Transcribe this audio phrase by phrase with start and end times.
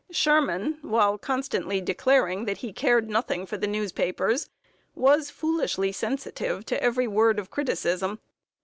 [0.09, 4.49] Sherman, while constantly declaring that he cared nothing for the newspapers,
[4.95, 8.17] was foolishly sensitive to every word of criticism.